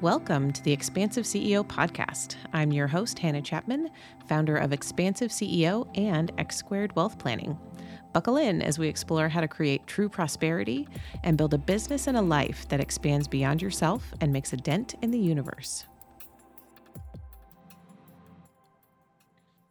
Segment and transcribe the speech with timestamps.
[0.00, 2.36] Welcome to the Expansive CEO podcast.
[2.52, 3.90] I'm your host, Hannah Chapman,
[4.28, 7.58] founder of Expansive CEO and X Squared Wealth Planning.
[8.12, 10.86] Buckle in as we explore how to create true prosperity
[11.24, 14.94] and build a business and a life that expands beyond yourself and makes a dent
[15.02, 15.84] in the universe.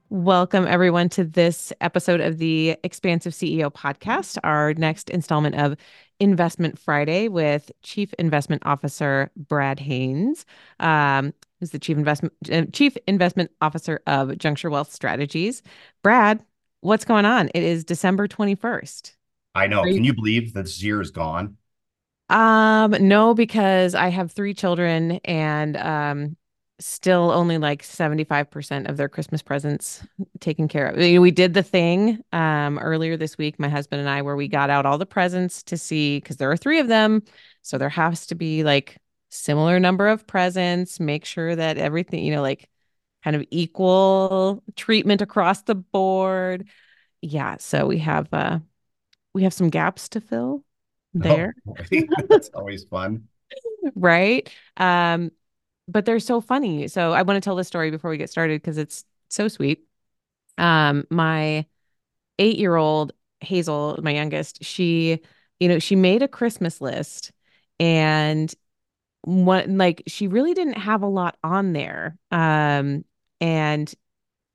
[0.09, 5.77] Welcome, everyone, to this episode of the Expansive CEO podcast, our next installment of
[6.19, 10.45] Investment Friday with Chief Investment Officer Brad Haines,
[10.79, 15.61] um, who's the Chief Investment uh, Chief Investment Officer of Juncture Wealth Strategies.
[16.03, 16.43] Brad,
[16.81, 17.49] what's going on?
[17.53, 19.15] It is December twenty first.
[19.55, 19.83] I know.
[19.85, 21.57] You- Can you believe that this year is gone?
[22.29, 26.37] Um, no, because I have three children and um
[26.79, 30.03] still only like 75% of their Christmas presents
[30.39, 30.97] taken care of.
[30.97, 34.69] We did the thing um, earlier this week, my husband and I, where we got
[34.69, 37.23] out all the presents to see because there are three of them.
[37.63, 38.97] So there has to be like
[39.29, 42.69] similar number of presents, make sure that everything, you know, like
[43.23, 46.67] kind of equal treatment across the board.
[47.21, 47.57] Yeah.
[47.59, 48.59] So we have uh
[49.33, 50.63] we have some gaps to fill oh,
[51.13, 51.55] there.
[51.67, 51.73] Oh,
[52.29, 53.27] That's always fun.
[53.95, 54.49] right.
[54.77, 55.31] Um
[55.87, 56.87] but they're so funny.
[56.87, 59.85] So I want to tell this story before we get started because it's so sweet.
[60.57, 61.65] Um, my
[62.39, 65.21] eight year old Hazel, my youngest, she,
[65.59, 67.31] you know, she made a Christmas list
[67.79, 68.53] and
[69.21, 72.17] what like she really didn't have a lot on there.
[72.31, 73.05] Um,
[73.39, 73.93] and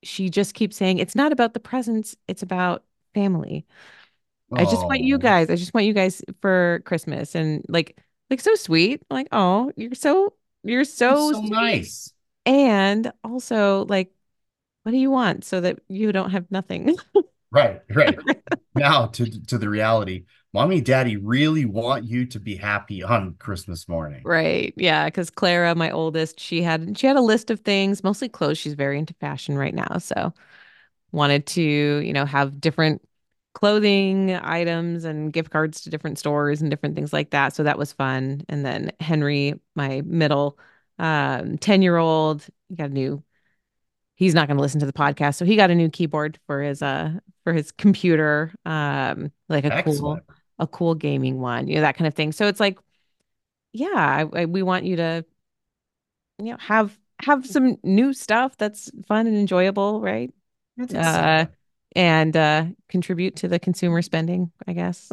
[0.03, 3.65] she just keeps saying it's not about the presents, it's about family.
[4.55, 7.97] I just want you guys, I just want you guys for Christmas and like
[8.29, 9.03] like so sweet.
[9.09, 12.13] like, oh, you're so you're so, so nice.
[12.45, 14.11] And also, like,
[14.83, 16.97] what do you want so that you don't have nothing?
[17.51, 18.17] right, right.
[18.75, 20.25] now to to the reality.
[20.53, 24.21] Mommy and daddy really want you to be happy on Christmas morning.
[24.23, 24.73] Right.
[24.77, 25.09] Yeah.
[25.09, 28.57] Cause Clara, my oldest, she had she had a list of things, mostly clothes.
[28.57, 29.97] She's very into fashion right now.
[29.97, 30.33] So
[31.11, 33.01] wanted to, you know, have different
[33.53, 37.55] clothing items and gift cards to different stores and different things like that.
[37.55, 38.43] So that was fun.
[38.49, 40.57] And then Henry, my middle
[40.99, 43.23] um 10 year old, got a new
[44.15, 45.35] he's not going to listen to the podcast.
[45.35, 48.53] So he got a new keyboard for his uh for his computer.
[48.65, 49.95] Um like a Excellent.
[49.99, 50.21] cool
[50.59, 52.31] a cool gaming one, you know, that kind of thing.
[52.31, 52.77] So it's like,
[53.73, 53.87] yeah,
[54.33, 55.25] I, I, we want you to,
[56.39, 60.31] you know, have have some new stuff that's fun and enjoyable, right?
[60.77, 61.45] That's uh,
[61.95, 65.11] and uh, contribute to the consumer spending, I guess.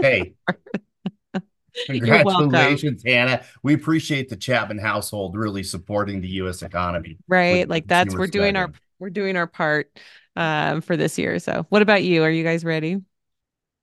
[0.00, 0.34] hey,
[1.86, 3.42] congratulations, Hannah.
[3.62, 6.62] We appreciate the Chapman household really supporting the U.S.
[6.62, 7.18] economy.
[7.28, 9.98] Right, like that's we're doing our we're doing our part
[10.36, 11.38] um, for this year.
[11.38, 12.22] So, what about you?
[12.22, 13.00] Are you guys ready?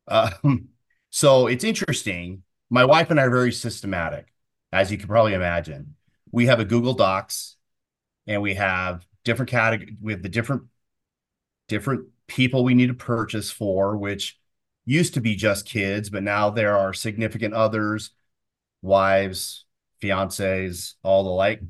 [0.07, 0.69] Um,
[1.09, 2.43] so it's interesting.
[2.69, 4.31] My wife and I are very systematic,
[4.71, 5.95] as you can probably imagine.
[6.31, 7.55] We have a Google Docs,
[8.27, 9.95] and we have different categories.
[10.01, 10.63] We have the different
[11.69, 14.37] different people we need to purchase for, which
[14.85, 18.11] used to be just kids, but now there are significant others,
[18.81, 19.65] wives,
[20.01, 21.61] fiancés, all the like.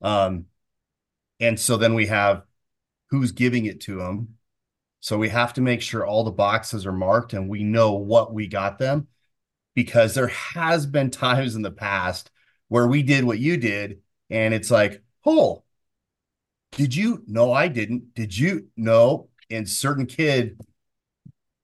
[0.00, 0.46] Um,
[1.40, 2.42] and so then we have
[3.10, 4.36] who's giving it to them.
[5.00, 8.34] So we have to make sure all the boxes are marked and we know what
[8.34, 9.08] we got them
[9.74, 12.30] because there has been times in the past
[12.66, 15.62] where we did what you did and it's like, oh,
[16.72, 17.22] did you?
[17.26, 18.14] No, I didn't.
[18.14, 18.68] Did you?
[18.76, 19.28] No.
[19.50, 20.60] And certain kid,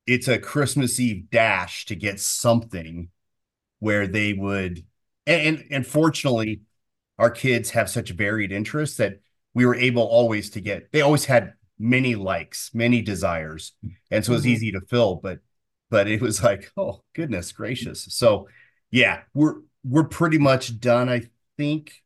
[0.07, 3.11] it's a Christmas Eve dash to get something
[3.79, 4.85] where they would,
[5.27, 6.63] and and, fortunately,
[7.19, 9.21] our kids have such varied interests that
[9.53, 10.91] we were able always to get.
[10.93, 13.73] They always had many likes, many desires,
[14.11, 14.53] and so it was mm-hmm.
[14.53, 15.17] easy to fill.
[15.17, 15.41] But
[15.91, 18.07] but it was like, oh goodness gracious.
[18.11, 18.49] So
[18.91, 21.09] yeah, we're we're pretty much done.
[21.09, 21.23] I
[21.57, 22.03] think.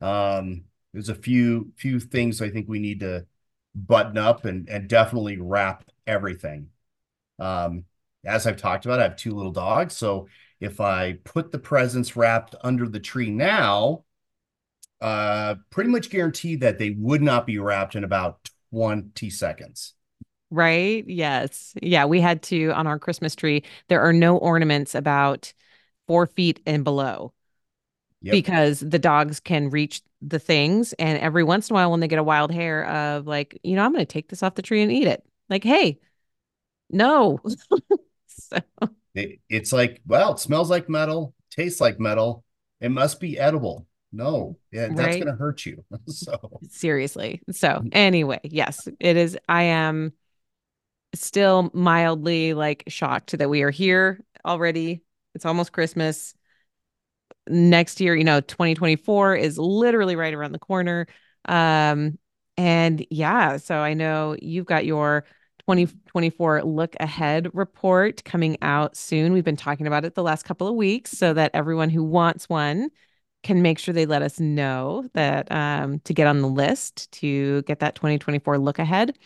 [0.00, 3.26] Um, there's a few few things I think we need to
[3.74, 6.68] button up and and definitely wrap everything.
[7.38, 7.84] Um,
[8.24, 10.28] as I've talked about, I have two little dogs, so
[10.60, 14.04] if I put the presents wrapped under the tree now,
[15.00, 19.94] uh, pretty much guarantee that they would not be wrapped in about 20 seconds.
[20.50, 21.04] Right?
[21.06, 21.74] Yes.
[21.82, 23.64] Yeah, we had to on our Christmas tree.
[23.88, 25.52] There are no ornaments about
[26.06, 27.32] four feet and below.
[28.20, 28.32] Yep.
[28.32, 32.08] because the dogs can reach the things and every once in a while when they
[32.08, 34.62] get a wild hair of like you know i'm going to take this off the
[34.62, 35.24] tree and eat it.
[35.48, 36.00] Like hey
[36.90, 37.38] no.
[38.40, 38.58] So.
[39.14, 42.44] it, it's like well it smells like metal tastes like metal.
[42.80, 43.86] It must be edible.
[44.10, 45.84] No yeah that's going to hurt you.
[46.06, 47.42] So seriously.
[47.50, 47.88] So mm.
[47.92, 50.12] anyway yes it is i am
[51.14, 55.02] still mildly like shocked that we are here already.
[55.34, 56.34] It's almost christmas
[57.50, 61.06] next year, you know, 2024 is literally right around the corner.
[61.46, 62.18] Um,
[62.56, 65.24] and yeah, so I know you've got your
[65.60, 69.32] 2024 look ahead report coming out soon.
[69.32, 72.48] We've been talking about it the last couple of weeks so that everyone who wants
[72.48, 72.88] one
[73.42, 77.62] can make sure they let us know that um, to get on the list to
[77.62, 79.16] get that 2024 look ahead.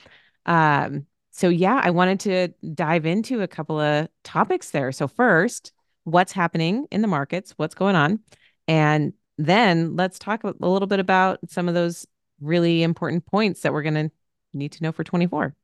[0.44, 4.92] Um, so yeah, I wanted to dive into a couple of topics there.
[4.92, 5.72] So first,
[6.04, 8.20] what's happening in the markets, what's going on,
[8.68, 12.06] and then let's talk a little bit about some of those
[12.40, 14.10] really important points that we're going to
[14.52, 15.54] need to know for 24.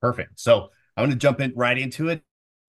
[0.00, 0.38] Perfect.
[0.38, 2.22] So I'm going to jump in right into it.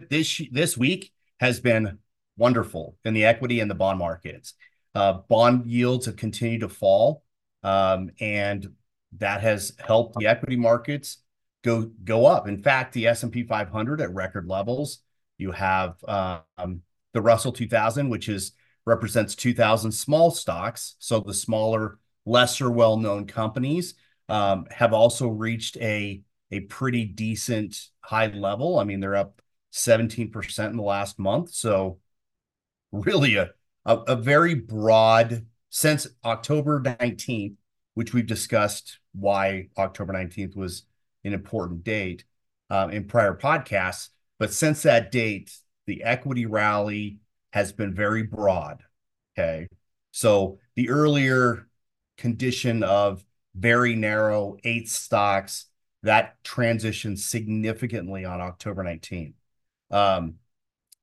[0.09, 1.99] This this week has been
[2.37, 4.53] wonderful in the equity and the bond markets.
[4.95, 7.23] Uh, bond yields have continued to fall,
[7.63, 8.73] um, and
[9.17, 11.17] that has helped the equity markets
[11.63, 12.47] go go up.
[12.47, 14.99] In fact, the S&P 500 at record levels.
[15.37, 16.81] You have um,
[17.13, 18.53] the Russell 2000, which is
[18.85, 20.95] represents 2,000 small stocks.
[20.99, 23.95] So the smaller, lesser well-known companies
[24.29, 26.21] um, have also reached a
[26.51, 28.77] a pretty decent high level.
[28.77, 29.41] I mean, they're up
[29.71, 31.51] 17% in the last month.
[31.53, 31.99] So
[32.91, 33.51] really a,
[33.85, 37.55] a, a very broad since October 19th,
[37.93, 40.83] which we've discussed why October 19th was
[41.23, 42.25] an important date
[42.69, 44.09] um, in prior podcasts.
[44.37, 45.55] But since that date,
[45.87, 47.19] the equity rally
[47.51, 48.81] has been very broad.
[49.37, 49.67] Okay.
[50.11, 51.67] So the earlier
[52.17, 53.23] condition of
[53.55, 55.65] very narrow eight stocks
[56.03, 59.33] that transitioned significantly on October 19th.
[59.91, 60.35] Um,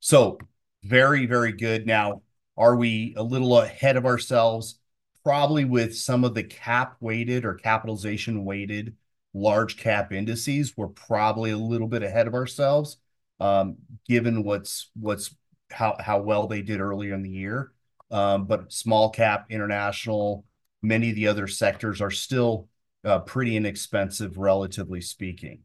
[0.00, 0.38] so
[0.82, 1.86] very, very good.
[1.86, 2.22] Now,
[2.56, 4.78] are we a little ahead of ourselves?
[5.22, 8.96] Probably with some of the cap weighted or capitalization weighted
[9.34, 12.96] large cap indices, we're probably a little bit ahead of ourselves,
[13.40, 13.76] um,
[14.06, 15.34] given what's what's
[15.70, 17.72] how how well they did earlier in the year.
[18.10, 20.44] Um, but small cap, international,
[20.82, 22.68] many of the other sectors are still
[23.04, 25.60] uh, pretty inexpensive, relatively speaking.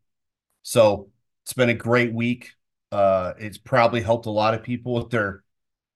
[0.61, 1.09] So
[1.43, 2.51] it's been a great week.
[2.91, 5.43] Uh, it's probably helped a lot of people with their,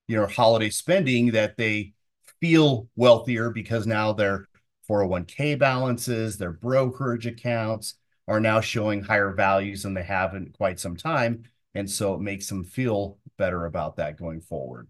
[0.08, 1.94] you know, holiday spending that they
[2.40, 4.48] feel wealthier because now their
[4.90, 7.96] 401k balances, their brokerage accounts
[8.28, 11.44] are now showing higher values than they have in quite some time.
[11.78, 14.88] And so it makes them feel better about that going forward.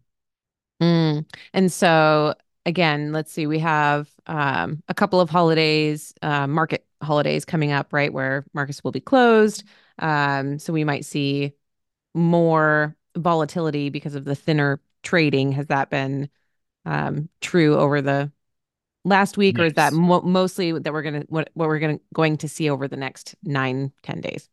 [0.81, 1.25] Mm.
[1.53, 2.33] And so
[2.65, 7.93] again, let's see, we have um, a couple of holidays, uh, market holidays coming up,
[7.93, 9.63] right, where markets will be closed.
[9.99, 11.53] Um, so we might see
[12.13, 15.51] more volatility because of the thinner trading.
[15.53, 16.29] Has that been
[16.85, 18.31] um, true over the
[19.05, 19.63] last week, yes.
[19.63, 22.69] or is that mo- mostly that we're gonna what what we're gonna going to see
[22.69, 24.49] over the next nine ten days?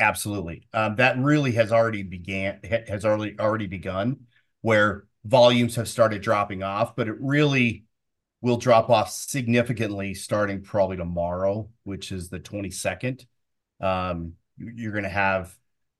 [0.00, 2.58] Absolutely, um, that really has already began
[2.88, 4.20] has already already begun,
[4.62, 7.84] where volumes have started dropping off, but it really
[8.40, 13.26] will drop off significantly starting probably tomorrow, which is the 22nd.
[13.78, 15.54] Um, you're going to have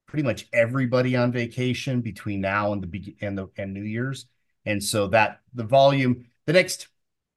[0.06, 4.24] pretty much everybody on vacation between now and the and the and New Year's,
[4.64, 6.88] and so that the volume the next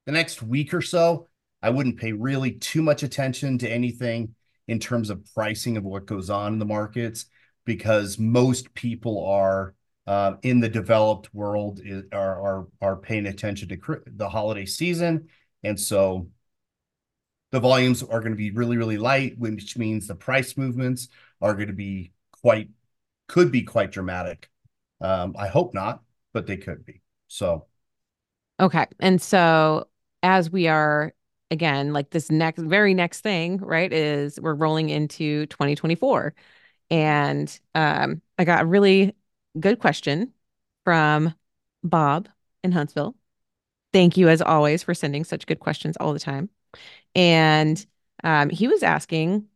[0.06, 1.28] the next week or so,
[1.62, 4.34] I wouldn't pay really too much attention to anything
[4.68, 7.26] in terms of pricing of what goes on in the markets
[7.64, 9.74] because most people are
[10.06, 15.28] uh, in the developed world is, are, are are paying attention to the holiday season,
[15.62, 16.28] and so
[17.52, 21.08] the volumes are going to be really really light, which means the price movements
[21.40, 22.68] are going to be quite
[23.28, 24.50] could be quite dramatic.
[25.00, 26.02] Um, I hope not,
[26.34, 27.00] but they could be.
[27.28, 27.66] So,
[28.60, 29.88] okay, and so
[30.22, 31.14] as we are
[31.50, 33.92] again like this next very next thing, right?
[33.92, 36.34] Is we're rolling into 2024,
[36.90, 39.14] and um, I got a really
[39.58, 40.32] good question
[40.84, 41.34] from
[41.82, 42.28] Bob
[42.62, 43.14] in Huntsville.
[43.92, 46.50] Thank you, as always, for sending such good questions all the time.
[47.14, 47.84] And
[48.24, 49.46] um, he was asking,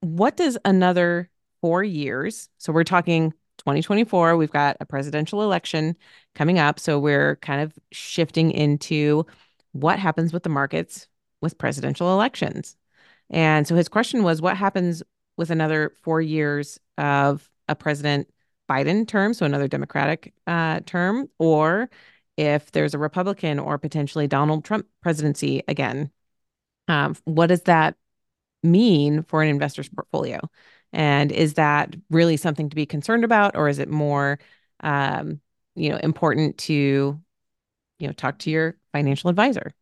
[0.00, 1.30] what does another
[1.60, 2.48] four years?
[2.58, 5.96] So we're talking 2024, we've got a presidential election
[6.34, 6.78] coming up.
[6.78, 9.26] So we're kind of shifting into
[9.80, 11.08] what happens with the markets
[11.40, 12.76] with presidential elections.
[13.30, 15.02] And so his question was, what happens
[15.36, 18.28] with another four years of a president
[18.68, 21.88] Biden term, so another Democratic uh, term, or
[22.36, 26.10] if there's a Republican or potentially Donald Trump presidency again.
[26.88, 27.96] Um, what does that
[28.62, 30.40] mean for an investor's portfolio?
[30.92, 34.38] And is that really something to be concerned about, or is it more,
[34.80, 35.40] um,
[35.74, 37.20] you know, important to,
[37.98, 39.74] you know, talk to your financial advisor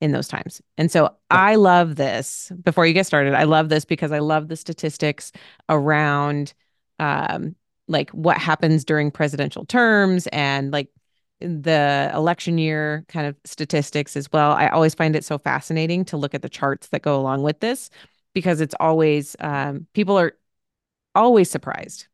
[0.00, 0.60] in those times?
[0.76, 2.52] And so I love this.
[2.62, 5.32] Before you get started, I love this because I love the statistics
[5.68, 6.52] around
[6.98, 7.56] um,
[7.88, 10.88] like what happens during presidential terms and like
[11.40, 14.52] the election year kind of statistics as well.
[14.52, 17.60] I always find it so fascinating to look at the charts that go along with
[17.60, 17.88] this
[18.34, 20.34] because it's always um, people are
[21.14, 22.06] always surprised.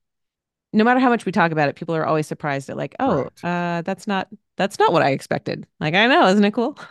[0.76, 3.30] No matter how much we talk about it, people are always surprised at like, oh,
[3.42, 5.66] uh, that's not that's not what I expected.
[5.80, 6.78] Like, I know, isn't it cool?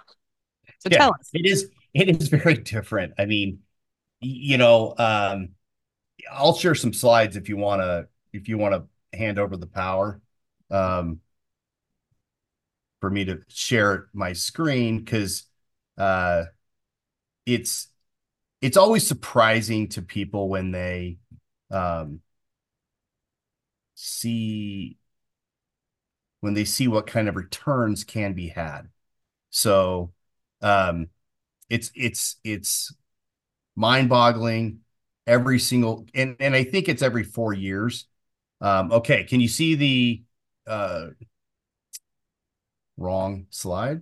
[0.80, 1.30] So yeah, tell us.
[1.34, 3.13] It is it is very different.
[3.18, 3.60] I mean,
[4.20, 5.50] you know, um,
[6.32, 9.68] I'll share some slides if you want to if you want to hand over the
[9.68, 10.22] power
[10.70, 11.22] um,
[13.01, 15.44] for me to share my screen because
[15.98, 16.44] uh,
[17.46, 17.88] it's
[18.62, 21.18] it's always surprising to people when they
[21.72, 22.22] um,
[23.96, 24.98] see
[26.42, 28.90] when they see what kind of returns can be had.
[29.50, 30.12] So
[30.62, 31.08] um,
[31.70, 32.94] it's it's it's
[33.75, 34.80] mind-boggling
[35.25, 38.06] every single and and I think it's every four years.
[38.62, 40.24] Um, okay, can you see the
[40.68, 41.08] uh,
[42.98, 44.02] wrong slide?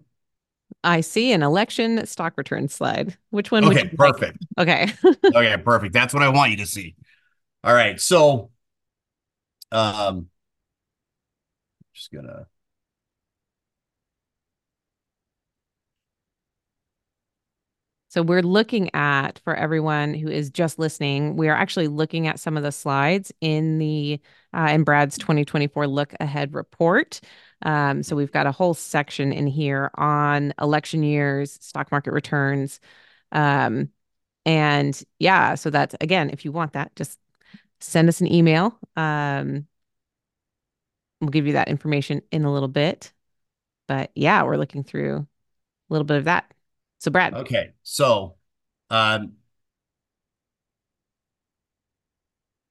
[0.84, 3.18] I see an election stock return slide.
[3.30, 3.64] Which one?
[3.66, 4.38] Okay, perfect.
[4.58, 4.68] Like?
[4.68, 4.94] Okay.
[5.36, 5.94] okay, perfect.
[5.94, 6.96] That's what I want you to see.
[7.64, 8.52] All right, so
[9.74, 10.30] um,
[11.94, 12.48] just gonna
[18.10, 22.40] So we're looking at, for everyone who is just listening, we are actually looking at
[22.40, 24.20] some of the slides in the
[24.56, 27.20] uh, in Brad's 2024 look ahead report.
[27.64, 32.80] Um, so we've got a whole section in here on election years, stock market returns,
[33.32, 33.90] um,
[34.46, 35.56] and yeah.
[35.56, 37.20] So that's again, if you want that, just
[37.84, 38.78] send us an email.
[38.96, 39.68] Um,
[41.24, 43.12] we'll give you that information in a little bit.
[43.88, 45.28] But yeah, we're looking through a
[45.94, 46.54] little bit of that.
[47.00, 47.34] So Brad.
[47.34, 47.72] Okay.
[47.84, 48.36] So
[48.90, 49.34] um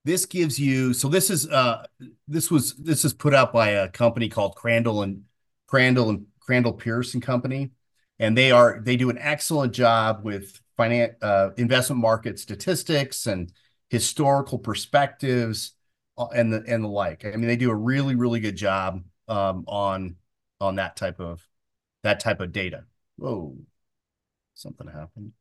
[0.05, 1.87] this gives you so this is uh
[2.27, 5.25] this was this is put out by a company called Crandall and
[5.67, 7.71] Crandall and Crandall Pearson Company.
[8.19, 13.53] And they are they do an excellent job with finance uh investment market statistics and
[13.93, 15.73] historical perspectives
[16.19, 17.25] uh, and the and the like.
[17.25, 20.17] I mean, they do a really, really good job um on
[20.61, 21.47] on that type of
[22.03, 22.85] that type of data.
[23.17, 23.57] Whoa
[24.55, 25.33] something happened.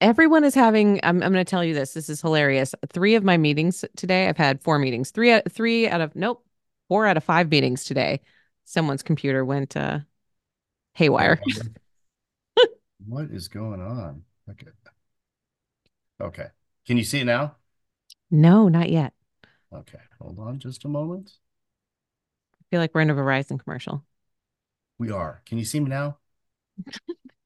[0.00, 1.00] Everyone is having.
[1.02, 1.22] I'm.
[1.22, 1.94] I'm going to tell you this.
[1.94, 2.74] This is hilarious.
[2.92, 4.28] Three of my meetings today.
[4.28, 5.10] I've had four meetings.
[5.10, 5.32] Three.
[5.32, 6.44] Out, three out of nope.
[6.88, 8.20] Four out of five meetings today.
[8.64, 10.00] Someone's computer went uh,
[10.92, 11.40] haywire.
[13.06, 14.22] what is going on?
[14.50, 14.66] Okay.
[16.20, 16.46] Okay.
[16.86, 17.56] Can you see it now?
[18.30, 19.12] No, not yet.
[19.72, 19.98] Okay.
[20.20, 21.32] Hold on just a moment.
[22.54, 24.04] I feel like we're in a Verizon commercial.
[24.98, 25.42] We are.
[25.46, 26.18] Can you see me now?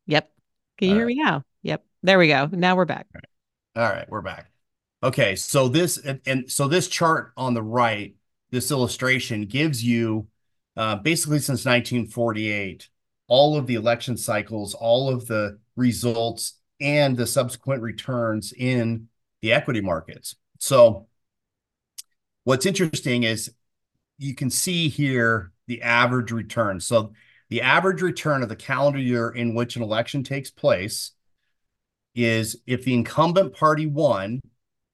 [0.06, 0.32] Yep.
[0.78, 1.16] Can you All hear right.
[1.16, 1.44] me now?
[1.62, 1.84] Yep.
[2.02, 2.48] There we go.
[2.50, 3.06] Now we're back.
[3.14, 3.84] All right.
[3.84, 4.50] All right, we're back.
[5.02, 8.14] Okay, so this and, and, so this chart on the right,
[8.50, 10.26] this illustration gives you
[10.76, 12.88] uh, basically since 1948
[13.28, 19.08] all of the election cycles, all of the results, and the subsequent returns in
[19.42, 20.36] the equity markets.
[20.58, 21.06] So,
[22.44, 23.52] what's interesting is
[24.18, 26.80] you can see here the average return.
[26.80, 27.12] So,
[27.50, 31.12] the average return of the calendar year in which an election takes place
[32.14, 34.40] is if the incumbent party won,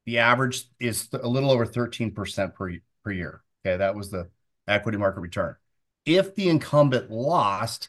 [0.07, 2.73] the average is a little over 13% per,
[3.03, 3.43] per year.
[3.65, 4.29] Okay, that was the
[4.69, 5.57] equity market return.
[6.05, 7.89] If the incumbent lost,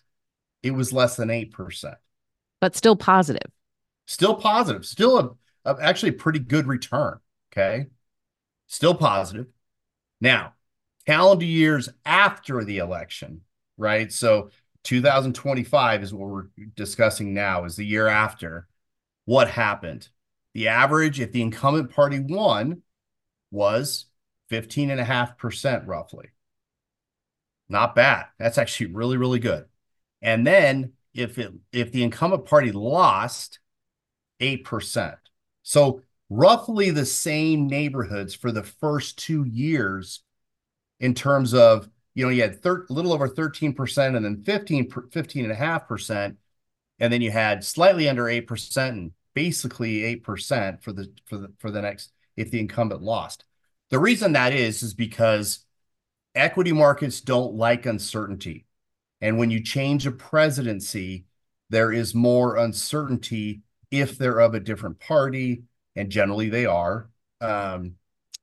[0.63, 1.95] it was less than 8%.
[2.61, 3.51] But still positive.
[4.05, 4.85] Still positive.
[4.85, 7.19] Still a, a actually pretty good return.
[7.51, 7.87] Okay.
[8.67, 9.47] Still positive.
[10.21, 10.53] Now,
[11.05, 13.41] calendar years after the election,
[13.77, 14.11] right?
[14.11, 14.49] So
[14.83, 18.67] 2025 is what we're discussing now, is the year after.
[19.25, 20.09] What happened?
[20.53, 22.81] The average, if the incumbent party won,
[23.51, 24.05] was
[24.51, 26.29] 15.5% roughly.
[27.67, 28.27] Not bad.
[28.37, 29.65] That's actually really, really good.
[30.21, 33.59] And then if it if the incumbent party lost,
[34.39, 35.15] 8%.
[35.63, 40.21] So roughly the same neighborhoods for the first two years
[40.99, 46.35] in terms of you know, you had a little over 13% and then 15, 15.5%.
[46.97, 51.69] And then you had slightly under 8% and basically 8% for the, for the, for
[51.69, 53.43] the next, if the incumbent lost.
[53.89, 55.65] The reason that is, is because
[56.33, 58.65] equity markets don't like uncertainty.
[59.19, 61.25] And when you change a presidency,
[61.69, 65.63] there is more uncertainty if they're of a different party,
[65.95, 67.09] and generally they are.
[67.41, 67.95] Um,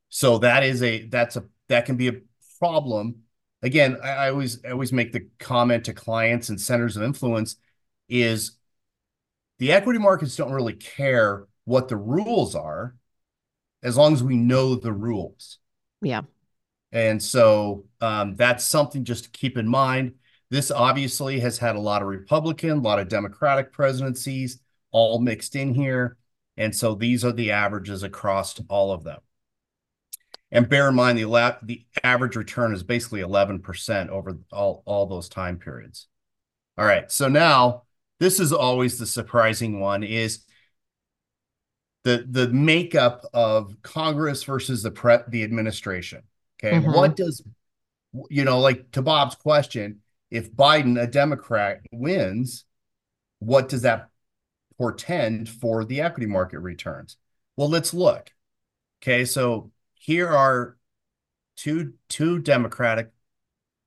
[0.08, 2.20] so that is a that's a that can be a
[2.58, 3.22] problem
[3.62, 7.56] again, I, I always I always make the comment to clients and centers of influence
[8.08, 8.58] is
[9.58, 12.96] the equity markets don't really care what the rules are
[13.82, 15.58] as long as we know the rules.
[16.00, 16.22] Yeah.
[16.90, 20.14] And so um, that's something just to keep in mind.
[20.50, 24.60] This obviously has had a lot of Republican, a lot of Democratic presidencies
[24.92, 26.16] all mixed in here.
[26.56, 29.20] And so these are the averages across all of them.
[30.50, 35.28] And bear in mind, the, the average return is basically 11% over all, all those
[35.28, 36.08] time periods.
[36.76, 37.84] All right, so now
[38.20, 40.44] this is always the surprising one is
[42.04, 46.22] the the makeup of Congress versus the pre the administration.
[46.58, 46.92] Okay, mm-hmm.
[46.92, 47.42] what does
[48.28, 52.64] you know, like to Bob's question, if Biden, a Democrat, wins,
[53.38, 54.08] what does that
[54.78, 57.16] portend for the equity market returns?
[57.56, 58.32] Well, let's look.
[59.02, 60.76] Okay, so here are
[61.56, 63.10] two two Democratic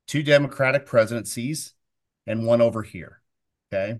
[0.07, 1.73] two Democratic presidencies
[2.27, 3.21] and one over here.
[3.73, 3.99] Okay.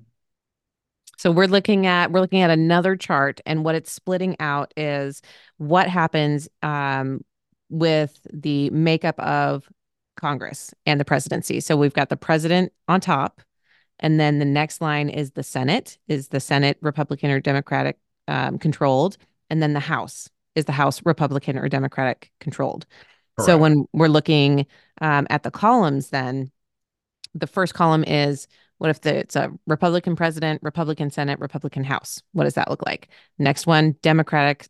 [1.18, 5.22] So we're looking at we're looking at another chart, and what it's splitting out is
[5.58, 7.22] what happens um,
[7.70, 9.70] with the makeup of
[10.18, 11.60] Congress and the presidency.
[11.60, 13.42] So we've got the president on top,
[14.00, 15.98] and then the next line is the Senate.
[16.08, 17.98] Is the Senate Republican or Democratic
[18.28, 19.18] um, controlled?
[19.50, 22.86] And then the House is the House Republican or Democratic controlled.
[23.38, 23.46] Correct.
[23.46, 24.66] So when we're looking
[25.02, 26.52] um, at the columns, then
[27.34, 28.48] the first column is
[28.78, 32.22] what if the, it's a Republican president, Republican Senate, Republican House?
[32.34, 33.10] What does that look like?
[33.38, 34.68] Next one, Democratic,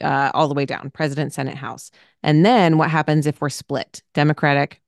[0.00, 1.90] uh, all the way down, President, Senate, House.
[2.22, 4.02] And then what happens if we're split?
[4.14, 4.80] Democratic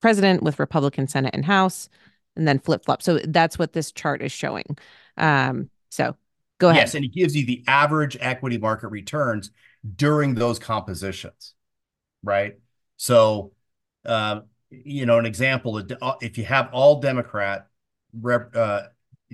[0.00, 1.88] president with Republican Senate and House,
[2.36, 3.02] and then flip flop.
[3.02, 4.76] So that's what this chart is showing.
[5.16, 6.16] Um, so
[6.58, 6.82] go ahead.
[6.82, 9.50] Yes, and it gives you the average equity market returns
[9.96, 11.54] during those compositions,
[12.22, 12.58] right?
[12.96, 13.52] So
[14.04, 14.40] uh,
[14.70, 17.68] you know, an example, uh, if you have all Democrat,
[18.24, 18.82] uh,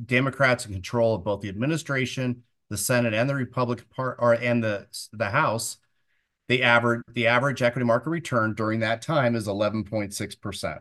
[0.05, 4.63] Democrats in control of both the administration, the Senate, and the Republican part, or and
[4.63, 5.79] the the House,
[6.49, 10.81] the average the average equity market return during that time is eleven point six percent.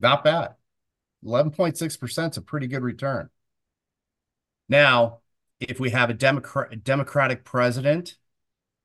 [0.00, 0.54] Not bad.
[1.24, 3.28] Eleven point six percent is a pretty good return.
[4.68, 5.20] Now,
[5.58, 8.16] if we have a Democrat Democratic president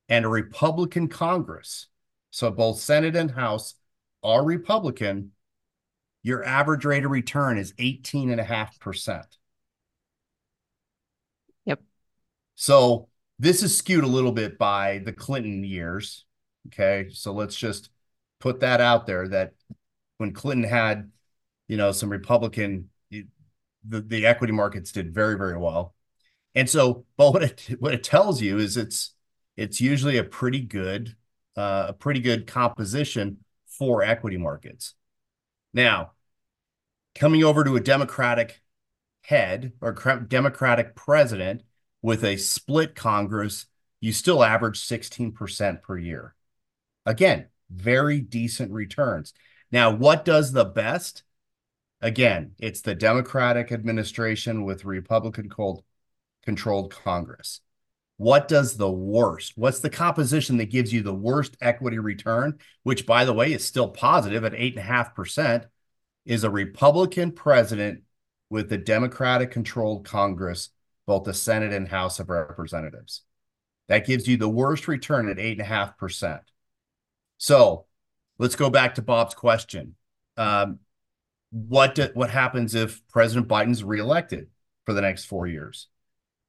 [0.08, 1.86] and a Republican Congress,
[2.30, 3.74] so both Senate and House
[4.22, 5.32] are Republican,
[6.22, 9.38] your average rate of return is 18.5%.
[11.64, 11.80] Yep.
[12.56, 13.08] So
[13.38, 16.24] this is skewed a little bit by the Clinton years.
[16.68, 17.06] Okay.
[17.12, 17.90] So let's just
[18.40, 19.54] put that out there that
[20.18, 21.10] when Clinton had,
[21.68, 25.94] you know, some Republican, the, the equity markets did very, very well.
[26.54, 29.14] And so, but what it what it tells you is it's
[29.56, 31.14] it's usually a pretty good
[31.56, 34.94] uh, a pretty good composition for equity markets.
[35.72, 36.12] Now,
[37.14, 38.62] coming over to a Democratic
[39.22, 39.92] head or
[40.28, 41.62] Democratic president
[42.00, 43.66] with a split Congress,
[44.00, 46.34] you still average 16% per year.
[47.04, 49.32] Again, very decent returns.
[49.72, 51.22] Now, what does the best?
[52.00, 55.50] Again, it's the Democratic administration with Republican
[56.42, 57.60] controlled Congress.
[58.18, 59.52] What does the worst?
[59.56, 63.64] What's the composition that gives you the worst equity return, which, by the way, is
[63.64, 65.66] still positive at 8.5%,
[66.24, 68.02] is a Republican president
[68.48, 70.70] with the Democratic controlled Congress,
[71.06, 73.22] both the Senate and House of Representatives.
[73.88, 76.40] That gives you the worst return at 8.5%.
[77.38, 77.86] So
[78.38, 79.94] let's go back to Bob's question.
[80.36, 80.80] Um,
[81.50, 84.48] what, do, what happens if President Biden's reelected
[84.84, 85.88] for the next four years?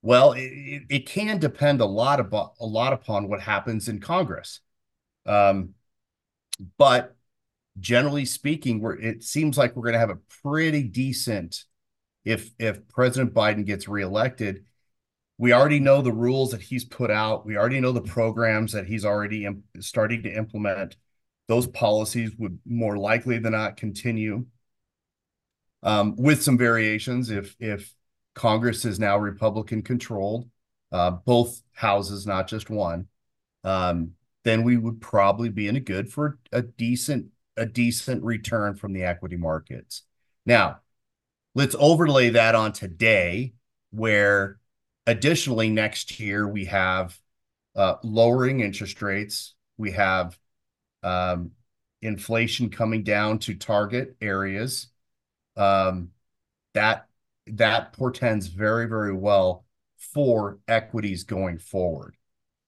[0.01, 4.61] Well, it, it can depend a lot about a lot upon what happens in Congress.
[5.25, 5.73] Um,
[6.77, 7.15] but
[7.79, 11.63] generally speaking, we're it seems like we're going to have a pretty decent
[12.25, 14.65] if if President Biden gets reelected.
[15.37, 17.45] We already know the rules that he's put out.
[17.45, 19.47] We already know the programs that he's already
[19.79, 20.97] starting to implement.
[21.47, 24.45] Those policies would more likely than not continue,
[25.83, 27.93] um, with some variations if if
[28.33, 30.49] Congress is now Republican controlled,
[30.91, 33.07] uh, both houses, not just one,
[33.63, 34.11] um,
[34.43, 38.93] then we would probably be in a good for a decent a decent return from
[38.93, 40.03] the equity markets.
[40.45, 40.79] Now,
[41.55, 43.53] let's overlay that on today,
[43.91, 44.59] where
[45.07, 47.19] additionally next year we have
[47.75, 50.37] uh, lowering interest rates, we have
[51.03, 51.51] um,
[52.01, 54.87] inflation coming down to target areas.
[55.57, 56.11] Um,
[56.73, 57.07] that
[57.47, 59.65] that portends very, very well
[60.13, 62.15] for equities going forward.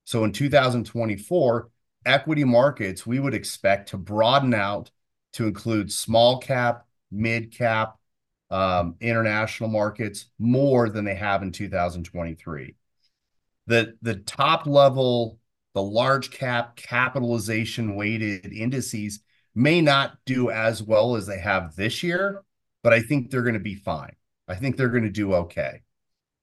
[0.06, 1.69] So in 2024,
[2.06, 4.89] equity markets, we would expect to broaden out
[5.34, 7.95] to include small cap, mid cap,
[8.49, 12.75] um, international markets more than they have in 2023.
[13.67, 15.38] The, the top level,
[15.75, 19.19] the the large cap capitalization weighted indices
[19.54, 22.43] may not do as well as they have this year,
[22.84, 24.15] but I think they're going to be fine.
[24.48, 25.82] I think they're going to do okay.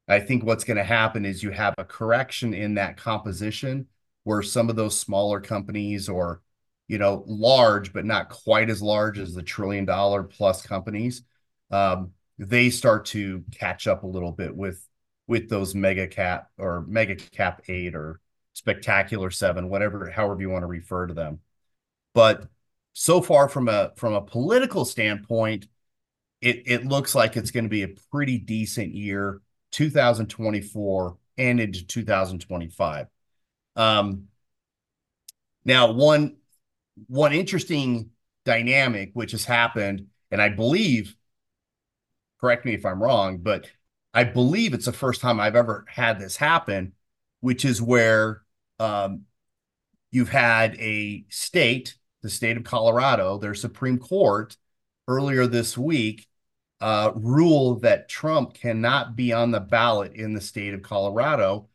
[0.09, 3.89] I think what's going to happen is you have a correction in that composition
[4.25, 6.43] where some of those smaller companies or
[6.89, 11.23] you know large but not quite as large as the trillion dollar plus companies
[11.71, 14.87] um, they start to catch up a little bit with
[15.27, 18.21] with those mega cap or mega cap eight or
[18.53, 21.41] spectacular seven whatever however you want to refer to them
[22.15, 22.49] but
[22.93, 25.67] so far from a from a political standpoint
[26.41, 29.41] it it looks like it's going to be a pretty decent year
[29.73, 33.07] 2024 and into 2025
[33.77, 34.25] um
[35.65, 36.37] now one
[37.09, 38.11] one interesting
[38.45, 41.15] dynamic which has happened and i believe
[42.41, 43.67] correct me if i'm wrong but
[44.15, 46.93] i believe it's the first time i've ever had this happen
[47.41, 48.43] which is where
[48.79, 49.23] um,
[50.11, 54.57] you've had a state the state of colorado their supreme court
[55.09, 56.27] earlier this week
[56.81, 61.69] uh, rule that Trump cannot be on the ballot in the state of Colorado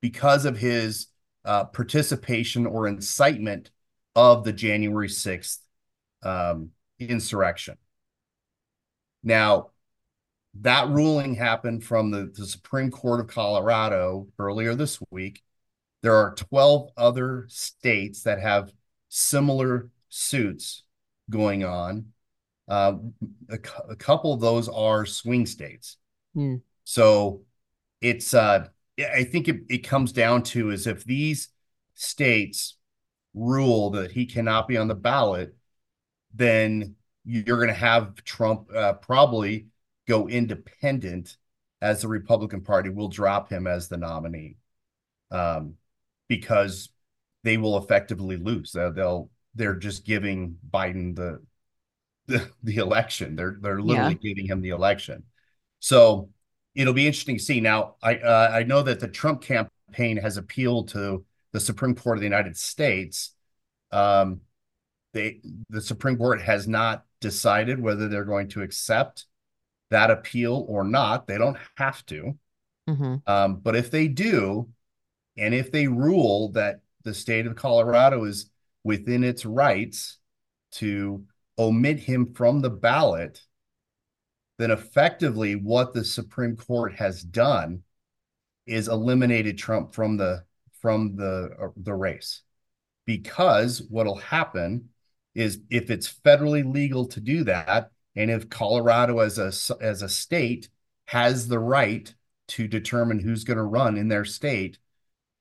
[0.00, 1.08] because of his
[1.44, 3.70] uh, participation or incitement
[4.14, 5.58] of the January 6th
[6.22, 7.76] um, insurrection.
[9.22, 9.70] Now,
[10.60, 15.42] that ruling happened from the, the Supreme Court of Colorado earlier this week.
[16.02, 18.72] There are 12 other states that have
[19.08, 20.84] similar suits
[21.30, 22.12] going on
[22.68, 22.94] uh,
[23.48, 25.96] a, a, couple of those are swing states.
[26.36, 26.60] Mm.
[26.84, 27.42] So
[28.00, 31.48] it's uh, I think it, it comes down to is if these
[31.94, 32.76] states
[33.34, 35.54] rule that he cannot be on the ballot,
[36.34, 39.68] then you're going to have Trump uh, probably
[40.06, 41.36] go independent
[41.80, 44.56] as the Republican Party will drop him as the nominee
[45.30, 45.74] um,
[46.28, 46.90] because
[47.44, 48.72] they will effectively lose.
[48.72, 51.42] They'll they're just giving Biden the
[52.28, 53.34] the, the election.
[53.34, 54.34] They're they're literally yeah.
[54.34, 55.24] giving him the election.
[55.80, 56.30] So
[56.74, 57.60] it'll be interesting to see.
[57.60, 62.18] Now, I uh, I know that the Trump campaign has appealed to the Supreme Court
[62.18, 63.34] of the United States.
[63.90, 64.42] Um,
[65.12, 69.24] they the Supreme Court has not decided whether they're going to accept
[69.90, 71.26] that appeal or not.
[71.26, 72.38] They don't have to.
[72.88, 73.16] Mm-hmm.
[73.26, 74.68] Um, but if they do,
[75.36, 78.50] and if they rule that the state of Colorado is
[78.84, 80.18] within its rights
[80.72, 81.24] to
[81.58, 83.42] omit him from the ballot,
[84.58, 87.82] then effectively what the Supreme Court has done
[88.66, 90.44] is eliminated Trump from the
[90.80, 92.42] from the uh, the race.
[93.06, 94.90] Because what'll happen
[95.34, 100.08] is if it's federally legal to do that, and if Colorado as a as a
[100.08, 100.68] state
[101.06, 102.14] has the right
[102.48, 104.78] to determine who's going to run in their state,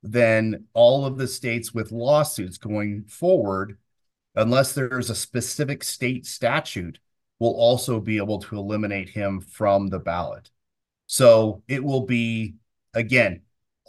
[0.03, 3.77] then all of the states with lawsuits going forward
[4.37, 6.99] unless there's a specific state statute,
[7.39, 10.49] will also be able to eliminate him from the ballot.
[11.07, 12.55] So it will be
[12.93, 13.41] again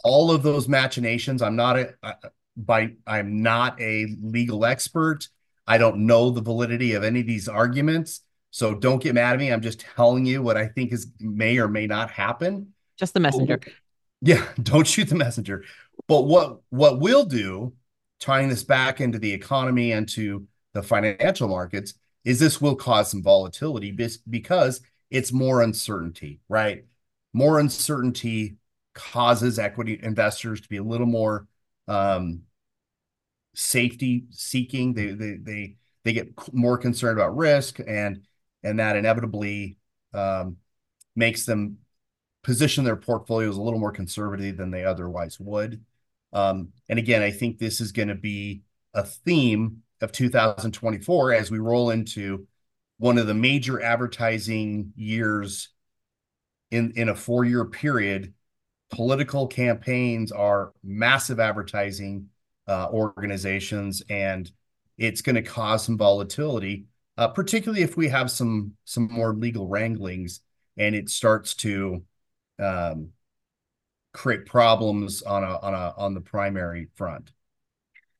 [0.03, 1.41] all of those machinations.
[1.41, 1.93] I'm not a
[2.55, 5.27] by I'm not a legal expert.
[5.67, 8.21] I don't know the validity of any of these arguments.
[8.51, 9.51] So don't get mad at me.
[9.51, 12.73] I'm just telling you what I think is may or may not happen.
[12.97, 13.59] Just the messenger.
[14.21, 15.63] Yeah, don't shoot the messenger.
[16.07, 17.73] But what what we'll do
[18.19, 21.93] tying this back into the economy and to the financial markets
[22.25, 23.91] is this will cause some volatility
[24.29, 26.85] because it's more uncertainty, right?
[27.33, 28.57] More uncertainty
[28.93, 31.47] causes equity investors to be a little more
[31.87, 32.41] um,
[33.55, 34.93] safety seeking.
[34.93, 38.21] They they they they get more concerned about risk, and
[38.63, 39.77] and that inevitably
[40.13, 40.57] um,
[41.15, 41.77] makes them
[42.43, 45.83] position their portfolios a little more conservative than they otherwise would.
[46.33, 48.61] Um, and again, I think this is going to be
[48.93, 52.47] a theme of 2024 as we roll into
[52.97, 55.69] one of the major advertising years
[56.71, 58.33] in in a four year period.
[58.91, 62.29] Political campaigns are massive advertising
[62.67, 64.51] uh, organizations, and
[64.97, 66.85] it's going to cause some volatility,
[67.17, 70.41] uh, particularly if we have some some more legal wranglings
[70.79, 72.01] and it starts to
[72.57, 73.09] um,
[74.19, 77.31] create problems on a on a on the primary front.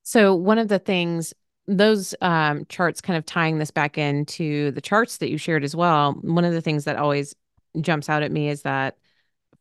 [0.03, 1.33] So one of the things
[1.67, 5.75] those um, charts kind of tying this back into the charts that you shared as
[5.75, 6.13] well.
[6.13, 7.35] One of the things that always
[7.81, 8.97] jumps out at me is that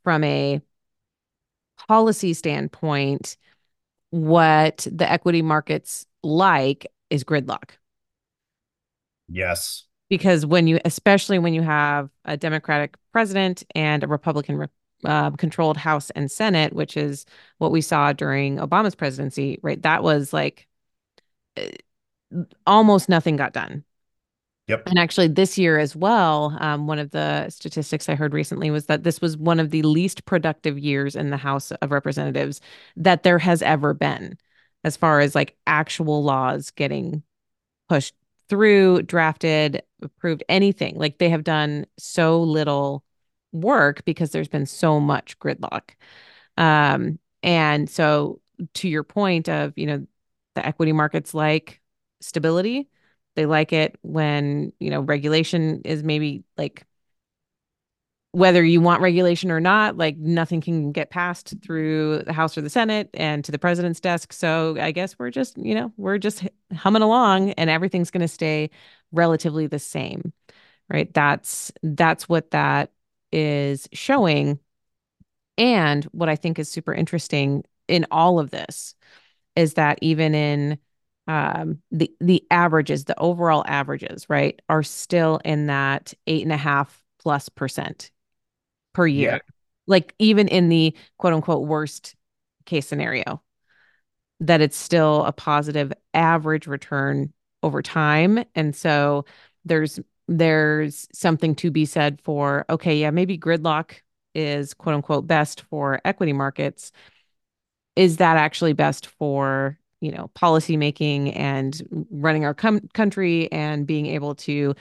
[0.04, 0.62] from a
[1.88, 3.36] policy standpoint,
[4.10, 7.72] what the equity markets like is gridlock.
[9.28, 9.84] Yes.
[10.08, 14.68] Because when you, especially when you have a Democratic president and a Republican re-
[15.04, 17.26] uh, controlled House and Senate, which is
[17.58, 19.80] what we saw during Obama's presidency, right?
[19.82, 20.66] That was like
[21.56, 21.70] eh,
[22.66, 23.84] almost nothing got done.
[24.68, 24.82] Yep.
[24.86, 28.84] And actually, this year as well, um, one of the statistics I heard recently was
[28.86, 32.60] that this was one of the least productive years in the House of Representatives
[32.96, 34.36] that there has ever been,
[34.84, 37.22] as far as like actual laws getting
[37.88, 38.14] pushed
[38.50, 40.96] through, drafted, approved, anything.
[40.96, 43.04] Like they have done so little
[43.52, 45.90] work because there's been so much gridlock.
[46.56, 48.40] Um, and so
[48.74, 50.06] to your point of, you know,
[50.54, 51.80] the equity markets like
[52.20, 52.88] stability,
[53.36, 56.84] they like it when, you know, regulation is maybe like
[58.32, 62.60] whether you want regulation or not, like nothing can get passed through the House or
[62.60, 64.32] the Senate and to the president's desk.
[64.32, 68.28] So I guess we're just, you know, we're just humming along and everything's going to
[68.28, 68.70] stay
[69.12, 70.32] relatively the same.
[70.90, 71.12] Right?
[71.12, 72.90] That's that's what that
[73.32, 74.58] is showing.
[75.56, 78.94] And what I think is super interesting in all of this
[79.56, 80.78] is that even in
[81.26, 86.56] um, the the averages, the overall averages, right, are still in that eight and a
[86.56, 88.10] half plus percent
[88.94, 89.32] per year.
[89.32, 89.38] Yeah.
[89.86, 92.14] Like even in the quote unquote worst
[92.64, 93.42] case scenario,
[94.40, 98.44] that it's still a positive average return over time.
[98.54, 99.24] And so
[99.64, 103.94] there's there's something to be said for okay, yeah, maybe gridlock
[104.34, 106.92] is quote unquote best for equity markets.
[107.96, 113.86] Is that actually best for you know policy making and running our com- country and
[113.86, 114.74] being able to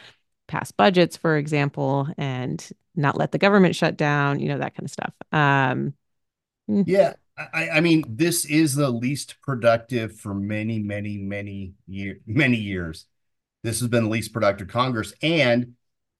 [0.47, 4.85] pass budgets, for example, and not let the government shut down, you know, that kind
[4.85, 5.13] of stuff.
[5.31, 5.93] Um,
[6.67, 6.81] hmm.
[6.85, 12.57] yeah, I, I mean, this is the least productive for many, many, many year, many
[12.57, 13.05] years.
[13.67, 15.73] This has been the least productive Congress, and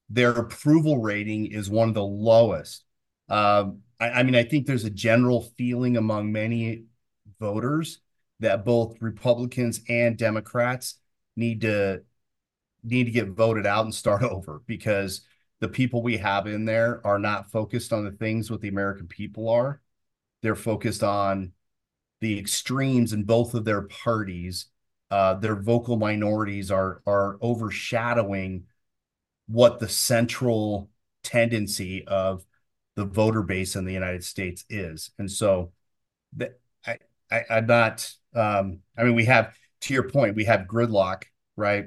[0.10, 2.83] their approval rating is one of the lowest.
[3.29, 6.83] Um, I, I mean, I think there's a general feeling among many
[7.39, 8.01] voters
[8.41, 10.95] that both Republicans and Democrats
[11.38, 12.01] need to
[12.83, 15.21] need to get voted out and start over because
[15.62, 19.07] the people we have in there are not focused on the things what the American
[19.07, 19.79] people are.
[20.41, 21.53] They're focused on
[22.19, 24.65] the extremes in both of their parties.
[25.10, 28.65] Uh, their vocal minorities are are overshadowing
[29.48, 30.89] what the central
[31.24, 32.46] tendency of
[32.96, 35.72] the voter base in the United States is, and so
[36.38, 36.98] that I,
[37.32, 38.12] I I'm not.
[38.36, 41.24] Um, I mean, we have to your point, we have gridlock,
[41.56, 41.86] right?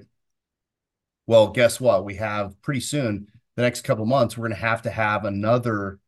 [1.26, 2.04] Well, guess what?
[2.04, 5.98] We have pretty soon the next couple months, we're going to have to have another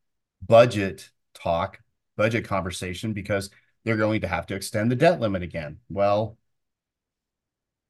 [0.47, 1.79] budget talk,
[2.17, 3.51] budget conversation, because
[3.85, 5.79] they're going to have to extend the debt limit again.
[5.89, 6.39] Well,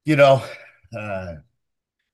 [0.05, 0.43] you know,
[0.97, 1.35] uh,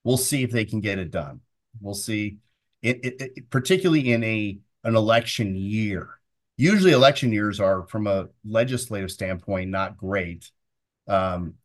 [0.04, 1.42] we'll see if they can get it done.
[1.82, 2.38] We'll see.
[2.82, 6.10] It, it, it, particularly in a an election year.
[6.58, 10.52] Usually, election years are, from a legislative standpoint, not great.
[11.08, 11.56] Um,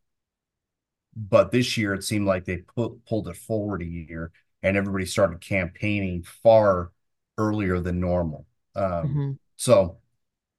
[1.16, 4.32] but this year, it seemed like they put, pulled it forward a year
[4.62, 6.90] and everybody started campaigning far
[7.38, 8.46] earlier than normal.
[8.74, 9.30] Um, mm-hmm.
[9.56, 9.98] So,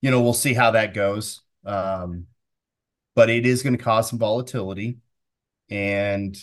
[0.02, 1.42] you know, we'll see how that goes.
[1.66, 2.28] Um,
[3.16, 4.98] but it is going to cause some volatility.
[5.70, 6.38] And,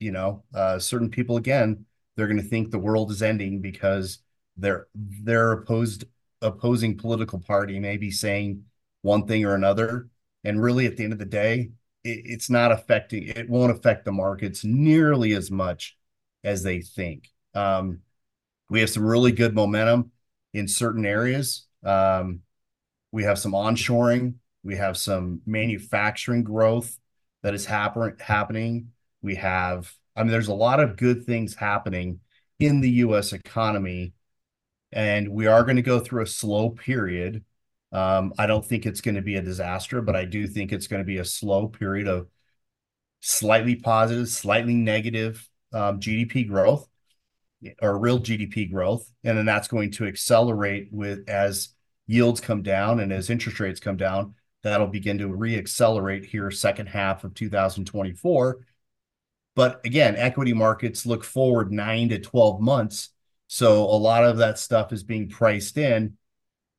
[0.00, 1.86] you know, uh, certain people, again,
[2.16, 4.20] they're going to think the world is ending because
[4.56, 6.04] they're they're opposed
[6.40, 8.64] opposing political party may be saying
[9.02, 10.08] one thing or another
[10.44, 11.70] and really at the end of the day
[12.04, 15.96] it, it's not affecting it won't affect the markets nearly as much
[16.44, 17.28] as they think.
[17.54, 18.00] Um,
[18.70, 20.12] we have some really good momentum
[20.52, 21.66] in certain areas.
[21.82, 22.40] Um,
[23.12, 24.34] we have some onshoring.
[24.62, 26.98] We have some manufacturing growth
[27.44, 28.90] that is happen- happening.
[29.20, 32.20] We have, I mean, there's a lot of good things happening
[32.58, 34.14] in the US economy.
[34.92, 37.44] And we are going to go through a slow period.
[37.92, 40.86] Um, I don't think it's going to be a disaster, but I do think it's
[40.86, 42.28] going to be a slow period of
[43.20, 46.88] slightly positive, slightly negative um, GDP growth
[47.82, 51.70] or real GDP growth, and then that's going to accelerate with as
[52.06, 54.34] yields come down and as interest rates come down.
[54.64, 58.66] That'll begin to reaccelerate here second half of 2024.
[59.54, 63.10] But again, equity markets look forward nine to 12 months.
[63.46, 66.16] So a lot of that stuff is being priced in,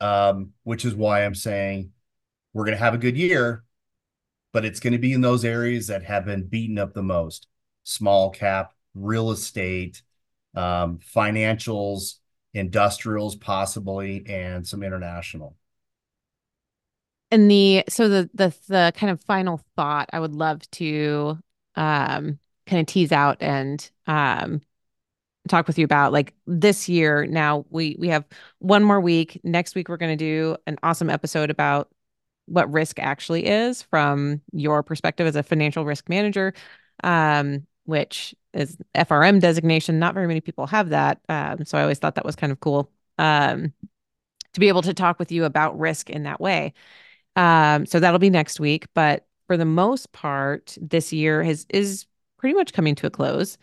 [0.01, 1.91] um, which is why I'm saying
[2.53, 3.63] we're going to have a good year,
[4.51, 7.47] but it's going to be in those areas that have been beaten up the most
[7.83, 10.01] small cap, real estate,
[10.55, 12.15] um, financials,
[12.55, 15.55] industrials, possibly, and some international.
[17.31, 21.39] And the so the the the kind of final thought I would love to
[21.75, 24.61] um, kind of tease out and um,
[25.47, 27.25] talk with you about like this year.
[27.25, 28.25] Now we we have
[28.59, 29.39] one more week.
[29.43, 31.89] Next week we're going to do an awesome episode about
[32.47, 36.53] what risk actually is from your perspective as a financial risk manager,
[37.03, 39.99] um, which is FRM designation.
[39.99, 42.59] Not very many people have that, um, so I always thought that was kind of
[42.59, 43.73] cool um,
[44.53, 46.73] to be able to talk with you about risk in that way.
[47.35, 52.05] Um, so that'll be next week, but for the most part, this year has is
[52.37, 53.57] pretty much coming to a close,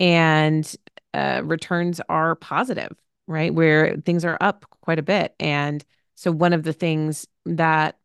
[0.00, 0.74] and
[1.14, 2.92] uh, returns are positive,
[3.26, 3.54] right?
[3.54, 5.84] Where things are up quite a bit, and
[6.16, 7.98] so one of the things that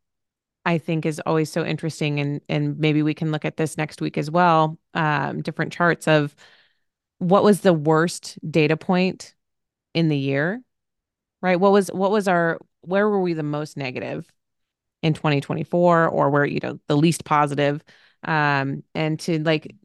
[0.66, 4.02] I think is always so interesting, and and maybe we can look at this next
[4.02, 4.78] week as well.
[4.94, 6.36] Um, different charts of
[7.20, 9.36] what was the worst data point
[9.94, 10.62] in the year,
[11.42, 11.60] right?
[11.60, 14.28] What was what was our where were we the most negative
[15.06, 17.84] in 2024, or where you know the least positive,
[18.24, 19.76] um, and to like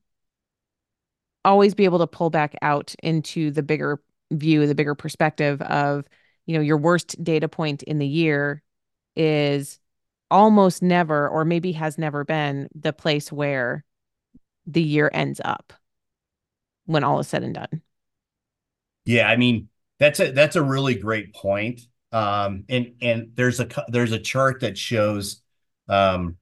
[1.45, 6.07] always be able to pull back out into the bigger view, the bigger perspective of
[6.47, 8.63] you know your worst data point in the year
[9.15, 9.79] is
[10.31, 13.85] almost never, or maybe has never been, the place where
[14.67, 15.75] the year ends up
[16.87, 17.83] when all is said and done.
[19.05, 21.83] Yeah, I mean that's a that's a really great point.
[22.13, 25.43] Um, and and there's a there's a chart that shows
[25.89, 26.37] um,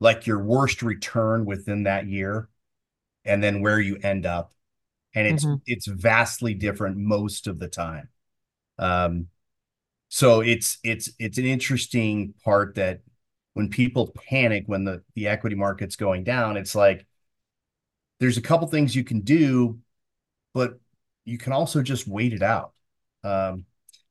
[0.00, 2.48] like your worst return within that year,
[3.24, 4.52] and then where you end up,
[5.14, 5.56] and it's mm-hmm.
[5.66, 8.08] it's vastly different most of the time.
[8.78, 9.28] Um,
[10.08, 13.00] so it's it's it's an interesting part that
[13.54, 17.06] when people panic when the the equity market's going down it's like
[18.20, 19.78] there's a couple things you can do
[20.54, 20.78] but
[21.24, 22.72] you can also just wait it out
[23.24, 23.64] um,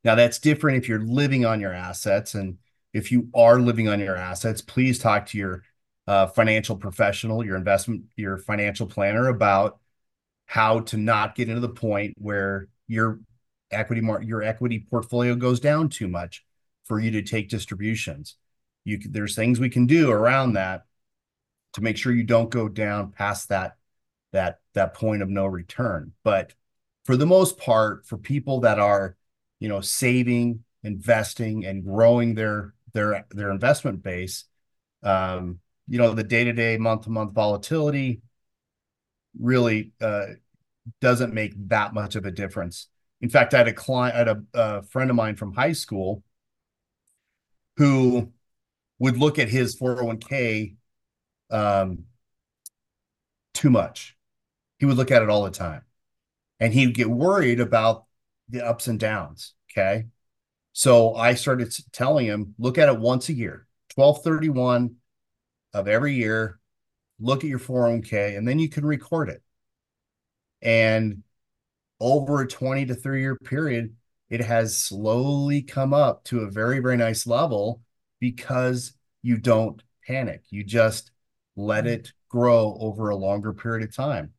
[0.05, 2.57] now that's different if you're living on your assets and
[2.93, 5.63] if you are living on your assets please talk to your
[6.07, 9.79] uh, financial professional your investment your financial planner about
[10.45, 13.19] how to not get into the point where you're
[13.71, 16.45] equity market your equity portfolio goes down too much
[16.85, 18.35] for you to take distributions.
[18.83, 20.85] You there's things we can do around that
[21.73, 23.77] to make sure you don't go down past that
[24.31, 26.13] that that point of no return.
[26.23, 26.53] But
[27.03, 29.17] for the most part for people that are
[29.65, 34.45] you know saving investing and growing their their their investment base
[35.03, 38.21] um you know the day-to-day month-to-month volatility
[39.39, 40.27] really uh
[41.01, 42.87] doesn't make that much of a difference
[43.25, 45.71] in fact, I had a client, I had a, a friend of mine from high
[45.71, 46.21] school
[47.77, 48.31] who
[48.99, 50.75] would look at his 401k
[51.49, 52.03] um,
[53.55, 54.15] too much.
[54.77, 55.81] He would look at it all the time.
[56.59, 58.05] And he'd get worried about
[58.47, 59.54] the ups and downs.
[59.75, 60.05] Okay.
[60.73, 64.95] So I started telling him, look at it once a year, 1231
[65.73, 66.59] of every year.
[67.19, 69.41] Look at your 401k and then you can record it.
[70.61, 71.23] And
[71.99, 73.95] over a 20 to 30 year period,
[74.29, 77.81] it has slowly come up to a very, very nice level
[78.19, 80.43] because you don't panic.
[80.49, 81.11] You just
[81.55, 81.93] let mm-hmm.
[81.93, 84.33] it grow over a longer period of time.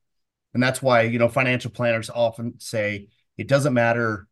[0.52, 4.26] And that's why, you know, financial planners often say it doesn't matter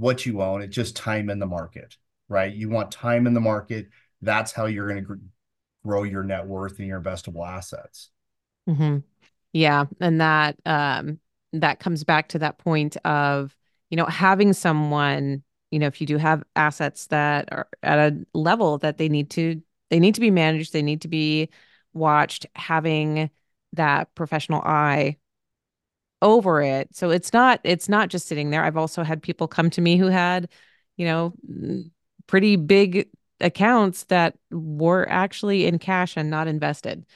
[0.00, 1.96] what you own, it's just time in the market,
[2.28, 2.52] right?
[2.52, 3.90] You want time in the market.
[4.22, 5.14] That's how you're going to gr-
[5.84, 8.08] grow your net worth and your investable assets.
[8.68, 8.98] Mm-hmm.
[9.52, 9.84] Yeah.
[10.00, 11.20] And that, um,
[11.52, 13.54] that comes back to that point of,
[13.90, 18.24] you know, having someone, you know, if you do have assets that are at a
[18.32, 19.60] level that they need to,
[19.90, 21.50] they need to be managed, they need to be
[21.92, 23.30] watched, having
[23.74, 25.16] that professional eye
[26.22, 26.94] over it.
[26.94, 28.64] So it's not, it's not just sitting there.
[28.64, 30.48] I've also had people come to me who had,
[30.96, 31.32] you know,
[32.26, 33.08] pretty big
[33.40, 37.06] accounts that were actually in cash and not invested.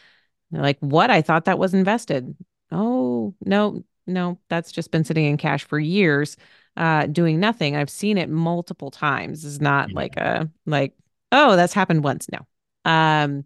[0.51, 1.11] They're like, what?
[1.11, 2.35] I thought that was invested.
[2.71, 6.37] Oh, no, no, that's just been sitting in cash for years,
[6.77, 7.77] uh, doing nothing.
[7.77, 9.45] I've seen it multiple times.
[9.45, 9.95] It's not yeah.
[9.95, 10.95] like a like,
[11.33, 12.27] oh, that's happened once.
[12.31, 12.47] No.
[12.91, 13.45] Um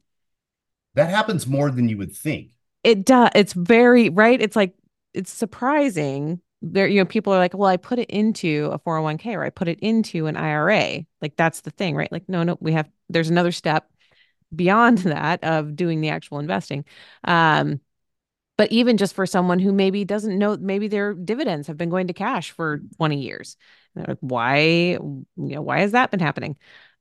[0.94, 2.50] that happens more than you would think.
[2.82, 3.30] It does.
[3.34, 4.40] It's very right.
[4.40, 4.74] It's like
[5.14, 6.40] it's surprising.
[6.60, 9.50] There, you know, people are like, well, I put it into a 401k or I
[9.50, 11.06] put it into an IRA.
[11.20, 12.10] Like that's the thing, right?
[12.10, 13.90] Like, no, no, we have there's another step
[14.54, 16.84] beyond that of doing the actual investing.
[17.24, 17.80] Um,
[18.56, 22.08] but even just for someone who maybe doesn't know, maybe their dividends have been going
[22.08, 23.56] to cash for 20 years.
[23.94, 26.56] Like, why, you know, why has that been happening?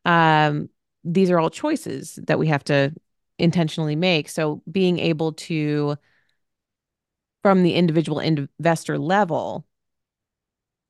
[0.05, 0.69] Um,
[1.03, 2.93] these are all choices that we have to
[3.39, 4.29] intentionally make.
[4.29, 5.97] So being able to,
[7.47, 9.65] from the individual investor level,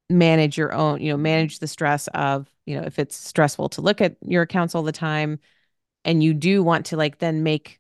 [0.10, 3.82] manage your own, you know, manage the stress of, you know, if it's stressful to
[3.82, 5.40] look at your accounts all the time
[6.04, 7.80] and you do want to like then make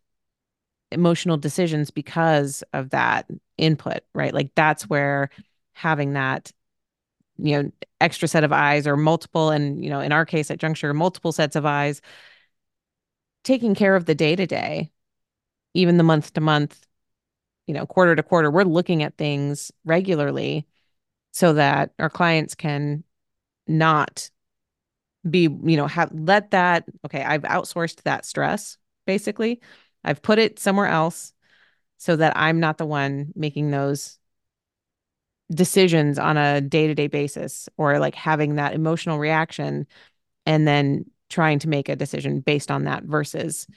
[0.91, 3.25] emotional decisions because of that
[3.57, 4.31] input, right?
[4.31, 5.31] Like that's where
[5.73, 6.51] having that
[7.39, 10.59] you know extra set of eyes or multiple and you know in our case at
[10.59, 11.99] juncture multiple sets of eyes
[13.43, 14.91] taking care of the day to day
[15.75, 16.86] even the month to month
[17.67, 20.65] you know quarter to quarter we're looking at things regularly
[21.31, 23.03] so that our clients can
[23.67, 24.29] not
[25.29, 29.61] be you know have let that okay i've outsourced that stress basically.
[30.03, 31.33] I've put it somewhere else
[31.97, 34.19] so that i'm not the one making those
[35.51, 39.87] decisions on a day-to-day basis or like having that emotional reaction
[40.45, 43.67] and then trying to make a decision based on that versus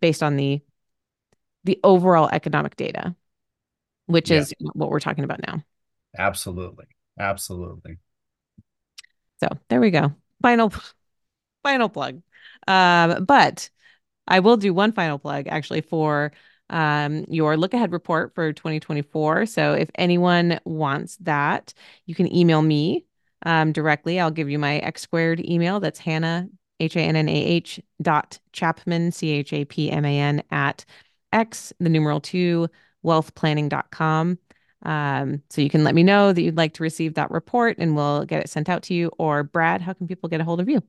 [0.00, 0.60] based on the
[1.64, 3.14] the overall economic data
[4.10, 4.38] which yeah.
[4.38, 5.62] is what we're talking about now
[6.18, 6.86] absolutely
[7.18, 7.98] absolutely
[9.38, 10.72] so there we go final
[11.62, 12.20] final plug
[12.66, 13.70] um but
[14.26, 16.32] i will do one final plug actually for
[16.70, 19.46] um, your look ahead report for 2024.
[19.46, 21.74] So if anyone wants that,
[22.06, 23.04] you can email me
[23.44, 24.20] um, directly.
[24.20, 25.80] I'll give you my X squared email.
[25.80, 26.48] That's Hannah,
[26.78, 30.42] H A N N A H dot Chapman, C H A P M A N
[30.50, 30.84] at
[31.32, 32.68] X, the numeral two,
[33.04, 34.38] wealthplanning.com.
[34.82, 37.94] Um, so you can let me know that you'd like to receive that report and
[37.94, 39.10] we'll get it sent out to you.
[39.18, 40.82] Or Brad, how can people get a hold of you?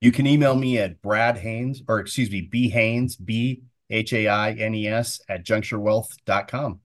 [0.00, 4.28] You can email me at Brad Haines, or excuse me, B Haines, B H A
[4.28, 6.80] I N E S, at juncturewealth.com.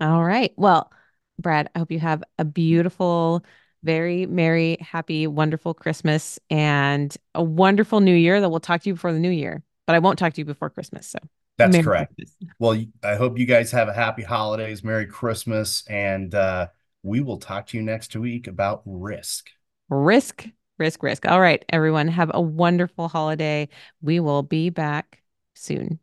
[0.00, 0.52] All right.
[0.56, 0.90] Well,
[1.38, 3.44] Brad, I hope you have a beautiful,
[3.84, 8.94] very merry, happy, wonderful Christmas and a wonderful new year that we'll talk to you
[8.94, 11.06] before the new year, but I won't talk to you before Christmas.
[11.08, 11.18] So
[11.58, 12.14] that's merry correct.
[12.16, 12.50] Christmas.
[12.58, 16.68] Well, I hope you guys have a happy holidays, Merry Christmas, and uh,
[17.02, 19.50] we will talk to you next week about risk.
[19.88, 20.46] Risk,
[20.78, 21.26] risk, risk.
[21.26, 23.68] All right, everyone, have a wonderful holiday.
[24.00, 25.22] We will be back
[25.54, 25.98] soon.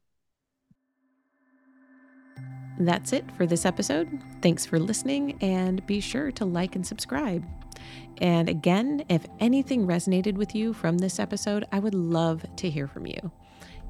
[2.80, 4.08] That's it for this episode.
[4.42, 7.46] Thanks for listening and be sure to like and subscribe.
[8.22, 12.88] And again, if anything resonated with you from this episode, I would love to hear
[12.88, 13.32] from you.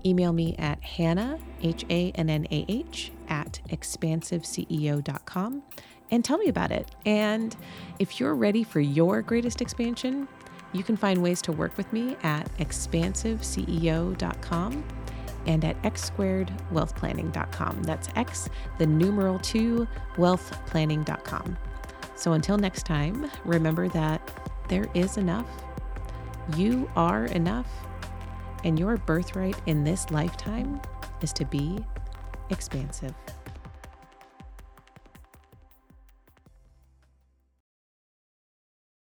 [0.05, 5.63] Email me at Hannah, H A N N A H, at expansiveceo.com
[6.11, 6.89] and tell me about it.
[7.05, 7.55] And
[7.99, 10.27] if you're ready for your greatest expansion,
[10.73, 14.83] you can find ways to work with me at expansiveceo.com
[15.47, 17.83] and at x squared wealthplanning.com.
[17.83, 21.57] That's X, the numeral two, wealthplanning.com.
[22.15, 24.21] So until next time, remember that
[24.67, 25.47] there is enough.
[26.55, 27.67] You are enough.
[28.63, 30.81] And your birthright in this lifetime
[31.21, 31.79] is to be
[32.49, 33.15] expansive.